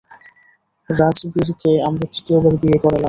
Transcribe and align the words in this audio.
রাজবীরকে 0.89 1.71
আমরা 1.87 2.05
তৃতীয়বার 2.13 2.53
বিয়ে 2.61 2.77
করালাম। 2.83 2.99